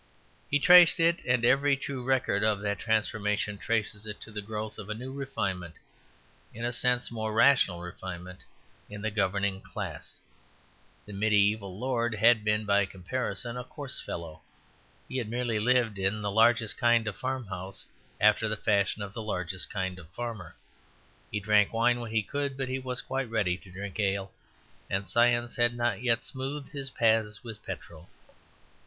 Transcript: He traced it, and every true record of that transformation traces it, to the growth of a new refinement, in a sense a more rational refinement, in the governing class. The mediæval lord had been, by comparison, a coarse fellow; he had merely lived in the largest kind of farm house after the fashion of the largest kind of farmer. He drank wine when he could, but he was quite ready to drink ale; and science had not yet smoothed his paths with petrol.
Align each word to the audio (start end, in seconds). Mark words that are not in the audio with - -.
He 0.49 0.57
traced 0.57 0.99
it, 0.99 1.21
and 1.27 1.45
every 1.45 1.77
true 1.77 2.03
record 2.03 2.43
of 2.43 2.59
that 2.61 2.79
transformation 2.79 3.59
traces 3.59 4.07
it, 4.07 4.19
to 4.21 4.31
the 4.31 4.41
growth 4.41 4.79
of 4.79 4.89
a 4.89 4.95
new 4.95 5.13
refinement, 5.13 5.75
in 6.55 6.65
a 6.65 6.73
sense 6.73 7.11
a 7.11 7.13
more 7.13 7.31
rational 7.31 7.81
refinement, 7.81 8.39
in 8.89 9.03
the 9.03 9.11
governing 9.11 9.61
class. 9.61 10.17
The 11.05 11.13
mediæval 11.13 11.77
lord 11.79 12.15
had 12.15 12.43
been, 12.43 12.65
by 12.65 12.87
comparison, 12.87 13.57
a 13.57 13.63
coarse 13.63 14.01
fellow; 14.01 14.41
he 15.07 15.17
had 15.17 15.29
merely 15.29 15.59
lived 15.59 15.99
in 15.99 16.23
the 16.23 16.31
largest 16.31 16.79
kind 16.79 17.07
of 17.07 17.15
farm 17.15 17.45
house 17.45 17.85
after 18.19 18.49
the 18.49 18.57
fashion 18.57 19.03
of 19.03 19.13
the 19.13 19.21
largest 19.21 19.69
kind 19.69 19.99
of 19.99 20.09
farmer. 20.15 20.55
He 21.29 21.39
drank 21.39 21.71
wine 21.71 21.99
when 21.99 22.09
he 22.09 22.23
could, 22.23 22.57
but 22.57 22.69
he 22.69 22.79
was 22.79 23.03
quite 23.03 23.29
ready 23.29 23.55
to 23.55 23.71
drink 23.71 23.99
ale; 23.99 24.31
and 24.89 25.07
science 25.07 25.57
had 25.57 25.75
not 25.75 26.01
yet 26.01 26.23
smoothed 26.23 26.69
his 26.71 26.89
paths 26.89 27.43
with 27.43 27.63
petrol. 27.63 28.09